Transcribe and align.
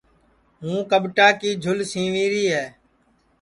ہوں 0.61 0.77
کٻٹا 0.91 1.27
کی 1.39 1.49
جُھول 1.63 1.79
سیوری 1.91 2.43